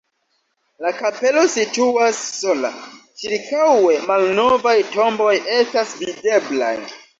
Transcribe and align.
La 0.85 0.93
kapelo 1.01 1.43
situas 1.55 2.21
sola, 2.39 2.73
ĉirkaŭe 3.25 4.01
malnovaj 4.09 4.75
tomboj 4.97 5.33
estas 5.61 5.97
videblaj. 6.03 6.75